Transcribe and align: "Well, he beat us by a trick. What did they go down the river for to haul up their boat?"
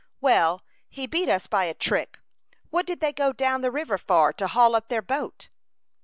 "Well, 0.19 0.63
he 0.89 1.05
beat 1.05 1.29
us 1.29 1.45
by 1.45 1.65
a 1.65 1.75
trick. 1.75 2.17
What 2.71 2.87
did 2.87 3.01
they 3.01 3.13
go 3.13 3.31
down 3.31 3.61
the 3.61 3.69
river 3.69 3.99
for 3.99 4.33
to 4.33 4.47
haul 4.47 4.75
up 4.75 4.87
their 4.89 5.03
boat?" 5.03 5.49